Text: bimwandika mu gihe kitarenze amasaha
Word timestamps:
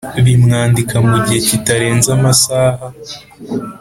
bimwandika 0.25 0.95
mu 1.09 1.17
gihe 1.25 1.39
kitarenze 1.47 2.07
amasaha 2.17 2.85